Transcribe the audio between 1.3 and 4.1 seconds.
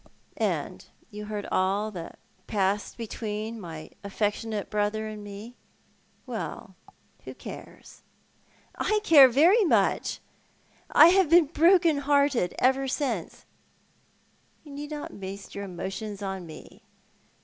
all that passed between my